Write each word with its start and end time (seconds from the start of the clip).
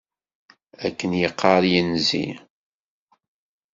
Akken 0.85 1.11
yeqqaṛ 1.21 1.63
yinzi. 1.71 2.27